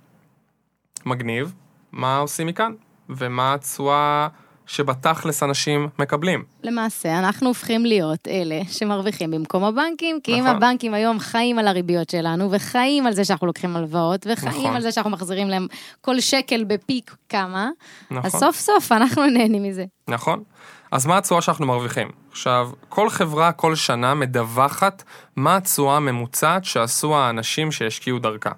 [1.06, 1.54] מגניב,
[1.92, 2.74] מה עושים מכאן?
[3.10, 4.28] ומה התשואה
[4.68, 6.44] שבתכלס אנשים מקבלים?
[6.64, 10.56] למעשה, אנחנו הופכים להיות אלה שמרוויחים במקום הבנקים, כי אם נכון.
[10.56, 14.76] הבנקים היום חיים על הריביות שלנו, וחיים על זה שאנחנו לוקחים הלוואות, וחיים נכון.
[14.76, 15.68] על זה שאנחנו מחזירים להם
[16.02, 17.70] כל שקל בפיק כמה,
[18.12, 18.26] נכון.
[18.26, 19.86] אז סוף סוף אנחנו נהנים מזה.
[20.08, 20.44] נכון.
[20.92, 22.10] אז מה התשואה שאנחנו מרוויחים?
[22.32, 25.04] עכשיו, כל חברה כל שנה מדווחת
[25.36, 28.52] מה התשואה הממוצעת שעשו האנשים שהשקיעו דרכה.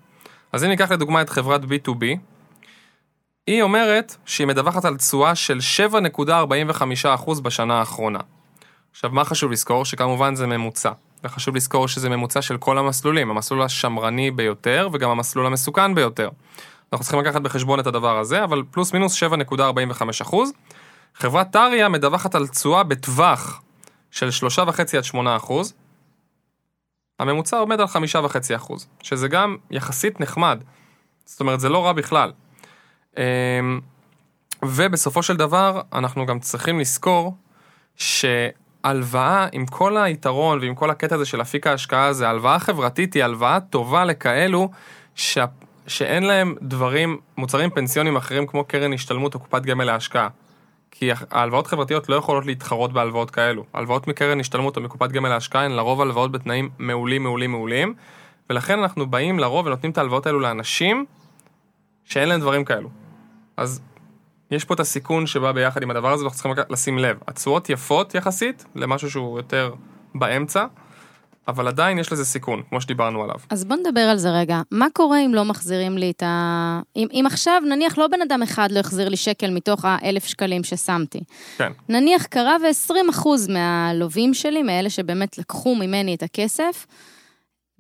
[0.52, 2.04] אז אם ניקח לדוגמה את חברת B2B,
[3.48, 5.60] היא אומרת שהיא מדווחת על תשואה של
[5.92, 8.20] 7.45% בשנה האחרונה.
[8.92, 9.86] עכשיו, מה חשוב לזכור?
[9.86, 10.92] שכמובן זה ממוצע.
[11.24, 16.30] וחשוב לזכור שזה ממוצע של כל המסלולים, המסלול השמרני ביותר וגם המסלול המסוכן ביותר.
[16.94, 20.36] אנחנו צריכים לקחת בחשבון את הדבר הזה, אבל פלוס מינוס 7.45%.
[21.16, 23.62] חברת טריה מדווחת על תשואה בטווח
[24.12, 25.74] של 3.5 עד 8 אחוז.
[27.20, 30.64] הממוצע עומד על 5.5 אחוז, שזה גם יחסית נחמד.
[31.26, 32.32] זאת אומרת, זה לא רע בכלל.
[33.18, 33.80] אמ,
[34.64, 37.36] ובסופו של דבר, אנחנו גם צריכים לזכור
[37.96, 43.24] שהלוואה, עם כל היתרון ועם כל הקטע הזה של אפיק ההשקעה הזה, הלוואה חברתית היא
[43.24, 44.70] הלוואה טובה לכאלו
[45.16, 45.46] שה...
[45.88, 50.28] שאין להם דברים, מוצרים פנסיונים אחרים כמו קרן השתלמות או קופת גמל להשקעה.
[50.92, 53.66] כי ההלוואות חברתיות לא יכולות להתחרות בהלוואות כאלו.
[53.74, 57.94] הלוואות מקרן השתלמות או מקופת גמל להשקעה הן לרוב הלוואות בתנאים מעולים, מעולים, מעולים,
[58.50, 61.06] ולכן אנחנו באים לרוב ונותנים את ההלוואות האלו לאנשים
[62.06, 62.90] שאין להם דברים כאלו.
[63.58, 63.82] אז
[64.52, 67.18] יש פה את הסיכון שבא ביחד עם הדבר הזה, ואנחנו צריכים לשים לב.
[67.28, 69.74] התשואות יפות יחסית למשהו שהוא יותר
[70.16, 70.66] באמצע,
[71.48, 73.36] אבל עדיין יש לזה סיכון, כמו שדיברנו עליו.
[73.50, 74.62] אז בוא נדבר על זה רגע.
[74.72, 76.82] מה קורה אם לא מחזירים לי את ה...
[76.96, 80.64] אם, אם עכשיו, נניח לא בן אדם אחד לא החזיר לי שקל מתוך האלף שקלים
[80.64, 81.24] ששמתי.
[81.58, 81.72] כן.
[81.90, 86.86] נניח קרה ו-20% מהלווים שלי, מאלה שבאמת לקחו ממני את הכסף,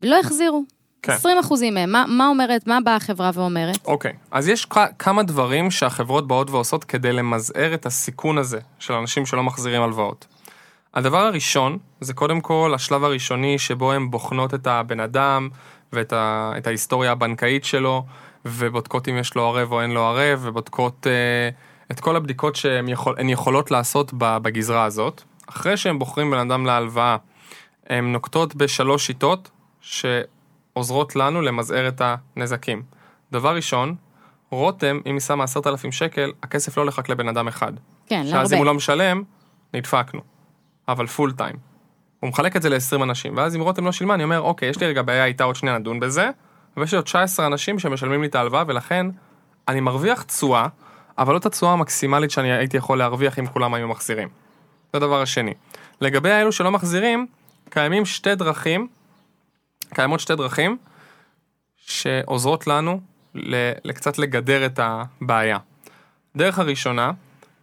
[0.04, 0.64] לא החזירו.
[1.06, 1.14] כן.
[1.14, 3.78] 20 אחוזים מהם, מה, מה אומרת, מה באה החברה ואומרת?
[3.86, 4.68] אוקיי, אז יש
[5.00, 10.28] כמה דברים שהחברות באות ועושות כדי למזער את הסיכון הזה של אנשים שלא מחזירים הלוואות.
[10.94, 15.50] הדבר הראשון, זה קודם כל השלב הראשוני שבו הן בוחנות את הבן אדם
[15.94, 18.06] ואת ה- את ההיסטוריה הבנקאית שלו,
[18.46, 21.50] ובודקות אם יש לו ערב או אין לו ערב, ובודקות אה,
[21.92, 25.22] את כל הבדיקות שהן יכול, יכולות לעשות בגזרה הזאת.
[25.50, 27.18] אחרי שהן בוחרים בן אדם להלוואה,
[27.90, 29.50] הן נוקטות בשלוש שיטות
[30.76, 32.02] שעוזרות לנו למזער את
[32.36, 32.84] הנזקים.
[33.32, 33.96] דבר ראשון,
[34.52, 37.74] רותם, אם היא שמה עשרת אלפים שקל, הכסף לא הולך רק לבן אדם אחד.
[38.08, 38.56] כן, שאז להרבה.
[38.56, 39.24] אם הוא לא משלם,
[39.74, 40.22] נדפקנו.
[40.88, 41.56] אבל פול טיים.
[42.20, 44.80] הוא מחלק את זה ל-20 אנשים, ואז אם רותם לא שילמה, אני אומר, אוקיי, יש
[44.80, 46.30] לי רגע בעיה איתה, עוד שנייה נדון בזה,
[46.78, 49.08] ויש לי עוד 19 אנשים שמשלמים לי את ההלוואה, ולכן
[49.68, 50.68] אני מרוויח תשואה,
[51.18, 54.28] אבל לא את התשואה המקסימלית שאני הייתי יכול להרוויח אם כולם היו מחזירים.
[54.94, 55.54] זה הדבר השני.
[56.02, 57.28] לגבי האלו שלא מחזירים,
[57.70, 58.88] קיימים שתי דרכים,
[59.94, 60.78] קיימות שתי דרכים,
[61.78, 63.00] שעוזרות לנו
[63.84, 65.58] לקצת לגדר את הבעיה.
[66.36, 67.12] דרך הראשונה,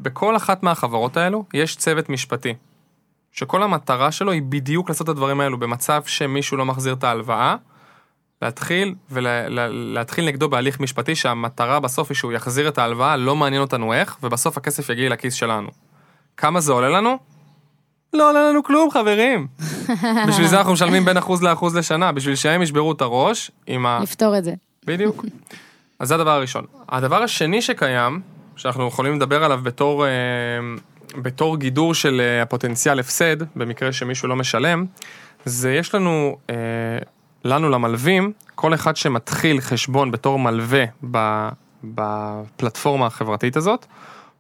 [0.01, 2.55] בכל אחת מהחברות האלו יש צוות משפטי,
[3.33, 7.57] שכל המטרה שלו היא בדיוק לעשות את הדברים האלו במצב שמישהו לא מחזיר את ההלוואה,
[8.43, 13.93] להתחיל ולהתחיל נגדו בהליך משפטי שהמטרה בסוף היא שהוא יחזיר את ההלוואה, לא מעניין אותנו
[13.93, 15.69] איך, ובסוף הכסף יגיע לכיס שלנו.
[16.37, 17.19] כמה זה עולה לנו?
[18.15, 19.47] לא עולה לנו כלום, חברים.
[20.29, 23.99] בשביל זה אנחנו משלמים בין אחוז לאחוז לשנה, בשביל שהם ישברו את הראש עם ה...
[24.03, 24.55] לפתור את זה.
[24.87, 25.25] בדיוק.
[25.99, 26.65] אז זה הדבר הראשון.
[26.89, 28.21] הדבר השני שקיים,
[28.57, 30.11] שאנחנו יכולים לדבר עליו בתור, אה,
[31.23, 34.87] בתור גידור של אה, הפוטנציאל הפסד, במקרה שמישהו לא משלם,
[35.45, 36.55] זה יש לנו, אה,
[37.45, 40.85] לנו למלווים, כל אחד שמתחיל חשבון בתור מלווה
[41.85, 43.87] בפלטפורמה החברתית הזאת,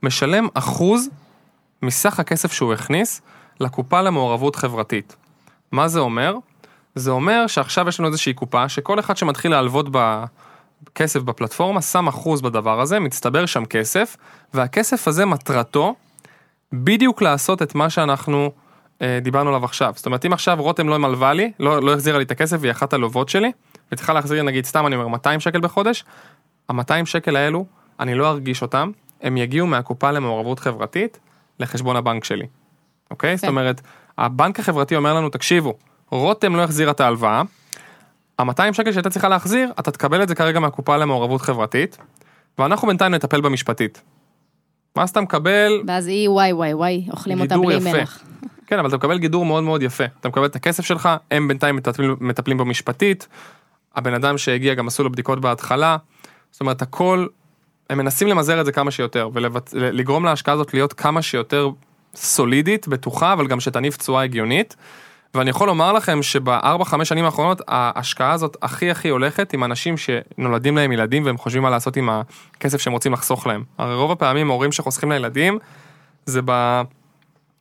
[0.02, 1.08] משלם אחוז
[1.82, 3.22] מסך הכסף שהוא הכניס
[3.60, 5.16] לקופה למעורבות חברתית.
[5.72, 6.36] מה זה אומר?
[6.94, 10.24] זה אומר שעכשיו יש לנו איזושהי קופה שכל אחד שמתחיל להלוות בה
[10.94, 14.16] כסף בפלטפורמה שם אחוז בדבר הזה, מצטבר שם כסף,
[14.54, 15.94] והכסף הזה מטרתו
[16.72, 18.50] בדיוק לעשות את מה שאנחנו
[19.02, 19.92] אה, דיברנו עליו עכשיו.
[19.96, 22.72] זאת אומרת, אם עכשיו רותם לא מלווה לי, לא, לא החזירה לי את הכסף והיא
[22.72, 23.52] אחת הלוות שלי,
[23.92, 26.04] וצריכה להחזיר לי נגיד סתם אני אומר 200 שקל בחודש,
[26.68, 27.66] ה-200 שקל האלו,
[28.00, 28.90] אני לא ארגיש אותם,
[29.22, 31.18] הם יגיעו מהקופה למעורבות חברתית
[31.60, 32.46] לחשבון הבנק שלי.
[33.12, 33.36] אוקיי?
[33.36, 33.80] זאת אומרת,
[34.18, 35.74] הבנק החברתי אומר לנו, תקשיבו,
[36.10, 37.42] רותם לא החזירה את ההלוואה,
[38.38, 41.98] ה-200 שקל שהייתה צריכה להחזיר, אתה תקבל את זה כרגע מהקופה למעורבות חברתית,
[42.58, 44.02] ואנחנו בינתיים נטפל במשפטית.
[44.96, 47.92] ואז אתה מקבל ואז היא וואי וואי וואי, אוכלים גידור בלי יפה.
[47.92, 48.18] מלח.
[48.66, 50.04] כן, אבל אתה מקבל גידור מאוד מאוד יפה.
[50.20, 53.28] אתה מקבל את הכסף שלך, הם בינתיים מטפלים, מטפלים בו משפטית,
[53.94, 55.96] הבן אדם שהגיע גם עשו לו בדיקות בהתחלה,
[56.50, 57.26] זאת אומרת הכל,
[57.90, 59.30] הם מנסים למזער את זה כמה שיותר,
[59.72, 61.70] ולגרום להשקעה הזאת להיות כמה שיותר
[62.16, 64.76] סולידית, בטוחה, אבל גם שתניב תשואה הגיונית.
[65.34, 69.94] ואני יכול לומר לכם שבארבע, חמש שנים האחרונות, ההשקעה הזאת הכי הכי הולכת עם אנשים
[69.96, 72.08] שנולדים להם ילדים והם חושבים מה לעשות עם
[72.56, 73.64] הכסף שהם רוצים לחסוך להם.
[73.78, 75.58] הרי רוב הפעמים הורים שחוסכים לילדים,
[76.26, 76.40] זה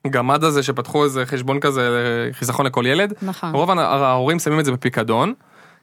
[0.05, 3.13] בגמד הזה שפתחו איזה חשבון כזה חיסכון לכל ילד.
[3.21, 3.51] נכון.
[3.51, 5.33] רוב ההורים שמים את זה בפיקדון.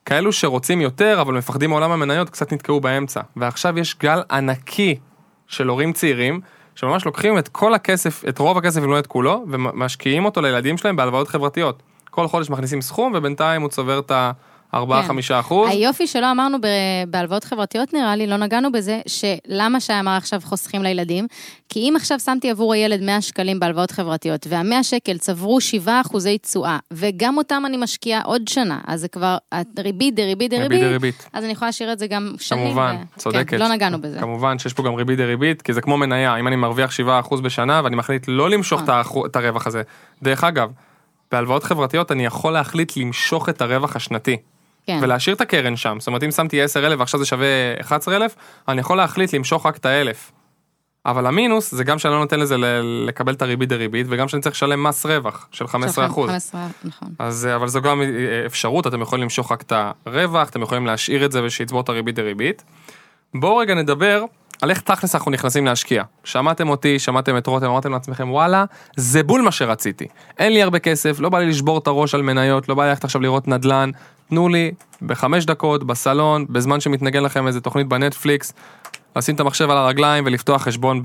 [0.04, 3.20] כאלו שרוצים יותר אבל מפחדים מעולם המניות קצת נתקעו באמצע.
[3.36, 4.98] ועכשיו יש גל ענקי
[5.46, 6.40] של הורים צעירים
[6.78, 10.76] שממש לוקחים את כל הכסף, את רוב הכסף אם לא את כולו, ומשקיעים אותו לילדים
[10.76, 11.82] שלהם בהלוואות חברתיות.
[12.10, 14.32] כל חודש מכניסים סכום ובינתיים הוא צובר את ה...
[14.74, 14.78] 4-5
[15.28, 15.34] כן.
[15.34, 15.70] אחוז.
[15.70, 16.58] היופי שלא אמרנו
[17.08, 21.26] בהלוואות חברתיות נראה לי, לא נגענו בזה, שלמה שי אמר עכשיו חוסכים לילדים?
[21.68, 26.38] כי אם עכשיו שמתי עבור הילד 100 שקלים בהלוואות חברתיות, וה-100 שקל צברו 7 אחוזי
[26.38, 29.36] תשואה, וגם אותם אני משקיעה עוד שנה, אז זה כבר
[29.78, 31.28] ריבית דריבית דריבית, דריבית.
[31.32, 32.64] אז אני יכולה להשאיר את זה גם שנים.
[32.64, 33.18] כמובן, ו...
[33.18, 33.50] צודקת.
[33.50, 34.20] כן, לא נגענו בזה.
[34.20, 37.40] כמובן שיש פה גם ריבית דריבית, כי זה כמו מניה, אם אני מרוויח 7 אחוז
[37.40, 39.26] בשנה ואני מחליט לא למשוך נכון.
[39.26, 39.82] את הרווח הזה.
[40.22, 40.70] דרך אגב,
[41.32, 44.36] בהלוואות חברתיות אני יכול להחליט למשוך את הרווח השנתי.
[44.88, 44.98] כן.
[45.02, 47.46] ולהשאיר את הקרן שם, זאת אומרת אם שמתי 10,000 ועכשיו זה שווה
[47.80, 48.34] 11,000,
[48.68, 50.32] אני יכול להחליט למשוך רק את האלף.
[51.06, 52.56] אבל המינוס זה גם שאני לא נותן לזה
[53.06, 56.30] לקבל את הריבית דריבית וגם שאני צריך לשלם מס רווח של 15 אחוז.
[56.30, 57.08] 15, נכון.
[57.18, 58.02] אז אבל זו גם
[58.46, 59.72] אפשרות, אתם יכולים למשוך רק את
[60.06, 62.62] הרווח, אתם יכולים להשאיר את זה ושיצבור את הריבית דריבית.
[63.34, 64.24] בואו רגע נדבר
[64.62, 66.02] על איך תכלס אנחנו נכנסים להשקיע.
[66.24, 68.64] שמעתם אותי, שמעתם את רותם, אמרתם לעצמכם וואלה,
[68.96, 70.06] זה בול מה שרציתי.
[70.38, 72.88] אין לי הרבה כסף, לא בא לי לשבור את הראש על מניות, לא בא לי
[72.88, 73.90] ללכת עכשיו לראות נדל"ן,
[74.28, 74.70] תנו לי
[75.02, 78.52] בחמש דקות, בסלון, בזמן שמתנגן לכם איזה תוכנית בנטפליקס,
[79.16, 81.02] לשים את המחשב על הרגליים ולפתוח חשבון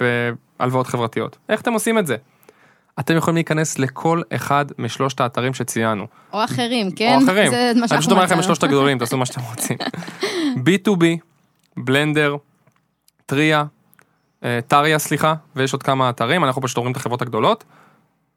[0.00, 1.36] בהלוואות חברתיות.
[1.48, 2.16] איך אתם עושים את זה?
[3.00, 6.06] אתם יכולים להיכנס לכל אחד משלושת האתרים שציינו.
[6.32, 7.18] או אחרים, כן?
[7.20, 7.52] או אחרים.
[7.54, 9.78] אני פשוט אומר לכם את שלושת הגדולים, תעשו מה שאתם רוצים.
[10.56, 11.04] B2B,
[11.76, 12.36] בלנדר,
[13.26, 13.64] טריה,
[14.68, 17.64] טריה סליחה, ויש עוד כמה אתרים, אנחנו פשוט אומרים את החברות הגדולות.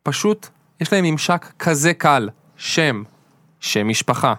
[0.03, 0.47] פשוט,
[0.81, 3.03] יש להם ממשק כזה קל, שם,
[3.59, 4.33] שם משפחה.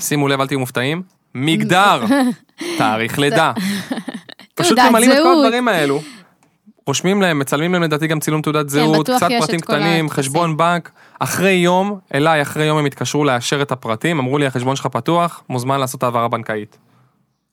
[0.00, 1.02] שימו לב, אל תהיו מופתעים,
[1.34, 2.04] מגדר,
[2.78, 3.52] תאריך לידה.
[4.54, 6.00] פשוט ממלאים את כל הדברים האלו.
[6.86, 10.90] רושמים להם, מצלמים להם לדעתי גם צילום תעודת כן, זהות, קצת פרטים קטנים, חשבון בנק.
[11.18, 15.42] אחרי יום, אליי אחרי יום הם התקשרו לאשר את הפרטים, אמרו לי החשבון שלך פתוח,
[15.48, 16.78] מוזמן לעשות העברה בנקאית.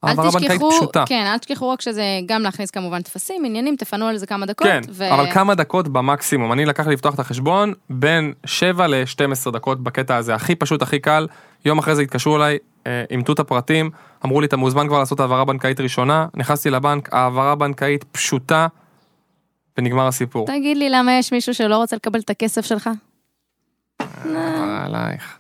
[0.08, 1.04] העברה בנקאית פשוטה.
[1.08, 4.68] כן, אל תשכחו רק שזה גם להכניס כמובן טפסים, עניינים, תפנו על זה כמה דקות.
[4.68, 5.14] כן, ו...
[5.14, 6.52] אבל כמה דקות במקסימום.
[6.54, 11.00] אני לקח לי לפתוח את החשבון בין 7 ל-12 דקות בקטע הזה, הכי פשוט, הכי
[11.00, 11.28] קל.
[11.66, 13.90] יום אחרי זה התקשרו אליי, אה, אימתו את הפרטים,
[14.26, 18.68] אמרו לי, אתה מוזמן כבר לעשות העברה בנקאית ראשונה, נכנסתי לבנק, העברה בנקאית פשוטה,
[19.78, 20.48] ונגמר הסיפור.
[20.48, 22.90] תגיד לי, למה יש מישהו שלא רוצה לקבל את הכסף שלך?
[24.02, 25.38] אה, עלייך.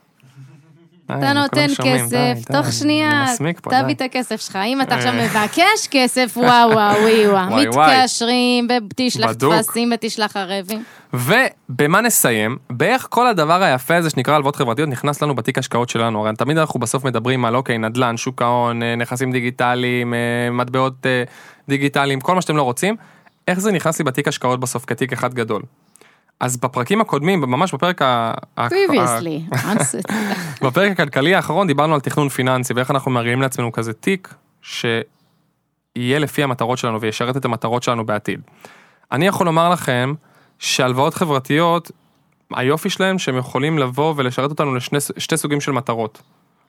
[1.11, 3.25] אתה נותן כסף, תוך שנייה,
[3.61, 4.55] תביא את הכסף שלך.
[4.55, 5.25] אם אתה עכשיו אה.
[5.25, 6.95] מבקש כסף, וואו וואו
[7.31, 10.83] וואו וואו, מתקשרים, תשלח טפסים ותשלח ערבים.
[11.13, 12.57] ובמה נסיים?
[12.69, 16.57] בערך כל הדבר היפה הזה שנקרא הלוואות חברתיות נכנס לנו בתיק השקעות שלנו, הרי תמיד
[16.57, 20.19] אנחנו בסוף מדברים על אוקיי, נדל"ן, שוק ההון, אה, נכסים דיגיטליים, אה,
[20.51, 21.05] מטבעות
[21.69, 22.95] דיגיטליים, כל מה שאתם לא רוצים.
[23.47, 25.61] איך זה נכנס לי בתיק השקעות בסוף כתיק אחד גדול?
[26.39, 28.33] אז בפרקים הקודמים, ממש בפרק ה...
[28.59, 29.55] Previously,
[30.65, 36.43] בפרק הכלכלי האחרון דיברנו על תכנון פיננסי ואיך אנחנו מרימים לעצמנו כזה תיק שיהיה לפי
[36.43, 38.41] המטרות שלנו וישרת את המטרות שלנו בעתיד.
[39.11, 40.13] אני יכול לומר לכם
[40.59, 41.91] שהלוואות חברתיות,
[42.53, 44.99] היופי שלהם שהם יכולים לבוא ולשרת אותנו לשני
[45.37, 46.21] סוגים של מטרות.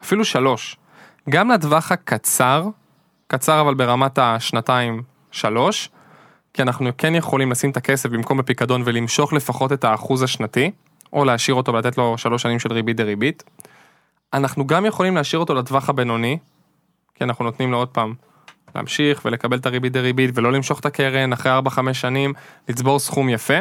[0.02, 0.76] אפילו שלוש.
[1.31, 2.64] גם לטווח הקצר,
[3.26, 5.90] קצר אבל ברמת השנתיים שלוש,
[6.54, 10.70] כי אנחנו כן יכולים לשים את הכסף במקום בפיקדון ולמשוך לפחות את האחוז השנתי,
[11.12, 13.42] או להשאיר אותו ולתת לו שלוש שנים של ריבית דריבית.
[14.32, 16.38] אנחנו גם יכולים להשאיר אותו לטווח הבינוני,
[17.14, 18.14] כי אנחנו נותנים לו עוד פעם
[18.74, 22.32] להמשיך ולקבל את הריבית דריבית ולא למשוך את הקרן אחרי 4-5 שנים,
[22.68, 23.58] לצבור סכום יפה.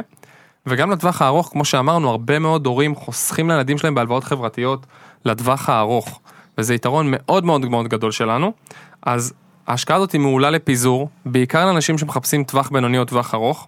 [0.66, 4.86] וגם לטווח הארוך, כמו שאמרנו, הרבה מאוד הורים חוסכים לילדים שלהם בהלוואות חברתיות
[5.26, 6.20] לטווח הארוך,
[6.58, 8.54] וזה יתרון מאוד מאוד מאוד גדול שלנו.
[9.02, 9.34] אז
[9.68, 13.68] ההשקעה הזאת היא מעולה לפיזור, בעיקר לאנשים שמחפשים טווח בינוני או טווח ארוך.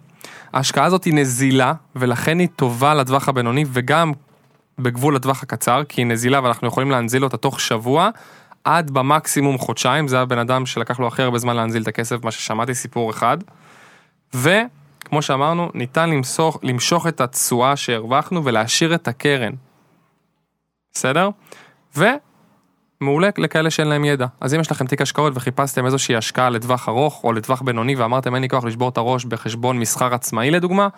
[0.52, 4.12] ההשקעה הזאת היא נזילה, ולכן היא טובה לטווח הבינוני וגם
[4.78, 8.10] בגבול לטווח הקצר, כי היא נזילה ואנחנו יכולים להנזיל אותה תוך שבוע,
[8.64, 12.30] עד במקסימום חודשיים, זה הבן אדם שלקח לו הכי הרבה זמן להנזיל את הכסף, מה
[12.30, 13.38] ששמעתי סיפור אחד.
[14.34, 19.52] וכמו שאמרנו, ניתן למסוך, למשוך את התשואה שהרווחנו ולהשאיר את הקרן.
[20.92, 21.28] בסדר?
[21.96, 22.04] ו...
[23.00, 24.26] מעולה לכאלה שאין להם ידע.
[24.40, 28.34] אז אם יש לכם תיק השקעות וחיפשתם איזושהי השקעה לטווח ארוך או לטווח בינוני ואמרתם
[28.34, 30.88] אין לי כוח לשבור את הראש בחשבון מסחר עצמאי לדוגמה,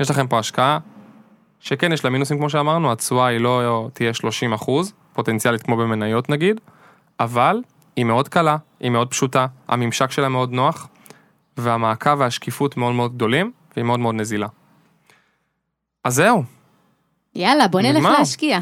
[0.00, 0.78] יש לכם פה השקעה
[1.60, 6.30] שכן יש לה מינוסים כמו שאמרנו, התשואה היא לא תהיה 30 אחוז, פוטנציאלית כמו במניות
[6.30, 6.60] נגיד,
[7.20, 7.60] אבל
[7.96, 10.88] היא מאוד קלה, היא מאוד פשוטה, הממשק שלה מאוד נוח,
[11.56, 14.46] והמעקב והשקיפות מאוד מאוד גדולים, והיא מאוד מאוד נזילה.
[16.04, 16.44] אז זהו,
[17.34, 18.18] יאללה, בוא נלך נגמר.
[18.18, 18.58] להשקיע.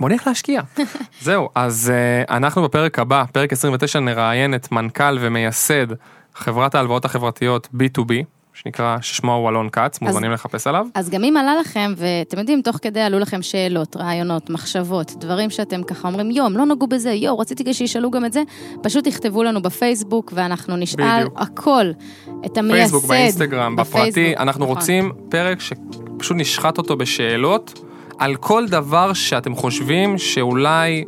[0.00, 0.62] בוא נלך להשקיע.
[1.20, 5.86] זהו, אז uh, אנחנו בפרק הבא, פרק 29, נראיין את מנכ"ל ומייסד
[6.34, 8.12] חברת ההלוואות החברתיות B2B,
[8.54, 10.86] שנקרא, ששמו הוא אלון כץ, מוזמנים לחפש עליו.
[10.94, 15.50] אז גם אם עלה לכם, ואתם יודעים, תוך כדי עלו לכם שאלות, רעיונות, מחשבות, דברים
[15.50, 18.42] שאתם ככה אומרים, יואו, הם לא נגעו בזה, יואו, רציתי שישאלו גם את זה,
[18.82, 21.40] פשוט תכתבו לנו בפייסבוק, ואנחנו נשאל בדיוק.
[21.40, 21.90] הכל,
[22.46, 22.80] את המייסד.
[22.80, 24.76] פייסבוק, באינסטגרם, בפרטי, אנחנו נכון.
[24.76, 27.80] רוצים פרק שפשוט נשחט אותו בשאלות,
[28.18, 31.04] על כל דבר שאתם חושבים שאולי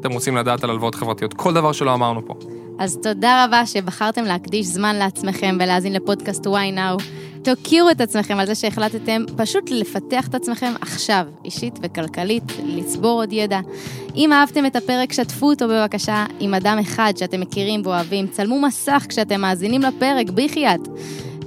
[0.00, 2.34] אתם רוצים לדעת על הלוואות חברתיות, כל דבר שלא אמרנו פה.
[2.78, 7.02] אז תודה רבה שבחרתם להקדיש זמן לעצמכם ולהאזין לפודקאסט why now.
[7.42, 13.32] תוקירו את עצמכם על זה שהחלטתם פשוט לפתח את עצמכם עכשיו, אישית וכלכלית, לצבור עוד
[13.32, 13.60] ידע.
[14.16, 18.26] אם אהבתם את הפרק, שתפו אותו בבקשה עם אדם אחד שאתם מכירים ואוהבים.
[18.26, 20.88] צלמו מסך כשאתם מאזינים לפרק, בחייאת.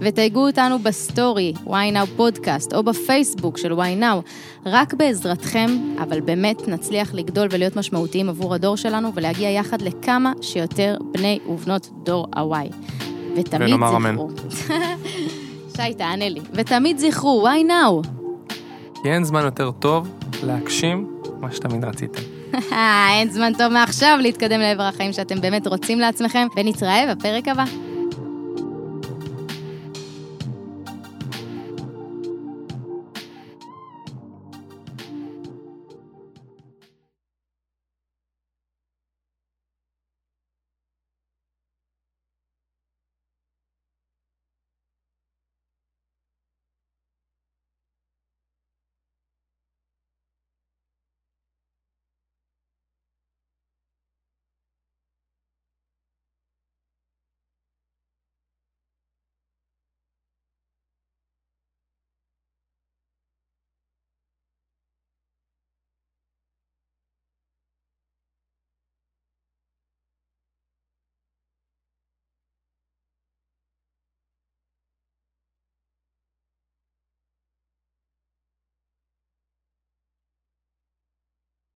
[0.01, 4.29] ותייגו אותנו בסטורי, why now פודקאסט, או בפייסבוק של why now.
[4.65, 5.69] רק בעזרתכם,
[6.03, 11.89] אבל באמת נצליח לגדול ולהיות משמעותיים עבור הדור שלנו, ולהגיע יחד לכמה שיותר בני ובנות
[12.03, 12.73] דור ה-Y.
[13.35, 13.75] ותמיד.
[13.75, 14.29] זכרו.
[15.75, 16.39] שי, תענה לי.
[16.53, 18.07] ותמיד זכרו, why now?
[19.03, 20.07] כי אין זמן יותר טוב
[20.43, 21.07] להגשים
[21.39, 22.21] מה שתמיד רציתם.
[23.13, 27.63] אין זמן טוב מעכשיו להתקדם לעבר החיים שאתם באמת רוצים לעצמכם, ונתראה בפרק הבא.